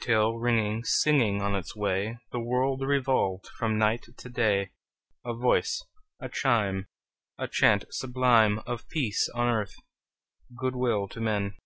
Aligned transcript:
Till, 0.00 0.34
ringing, 0.38 0.84
singing 0.84 1.42
on 1.42 1.56
its 1.56 1.74
way, 1.74 2.18
The 2.30 2.38
world 2.38 2.82
revolved 2.82 3.48
from 3.58 3.76
night 3.76 4.04
to 4.18 4.28
day, 4.28 4.70
A 5.24 5.34
voice, 5.34 5.82
a 6.20 6.28
chime, 6.28 6.86
A 7.38 7.48
chant 7.48 7.84
sublime 7.90 8.60
Of 8.68 8.86
peace 8.88 9.28
on 9.34 9.48
earth, 9.48 9.74
good 10.56 10.76
will 10.76 11.08
to 11.08 11.20
men! 11.20 11.56